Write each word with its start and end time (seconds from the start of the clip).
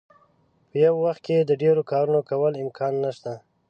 په 0.69 0.75
یو 0.85 0.95
وخت 1.05 1.21
کې 1.25 1.37
د 1.39 1.51
ډیرو 1.61 1.81
کارونو 1.91 2.19
کولو 2.29 2.57
امکان 2.65 2.93
نشته. 3.03 3.31